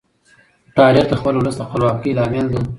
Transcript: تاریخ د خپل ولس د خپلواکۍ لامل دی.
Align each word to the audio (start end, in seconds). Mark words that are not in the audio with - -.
تاریخ 0.77 1.05
د 1.09 1.13
خپل 1.19 1.33
ولس 1.35 1.55
د 1.57 1.61
خپلواکۍ 1.69 2.11
لامل 2.17 2.45
دی. 2.51 2.59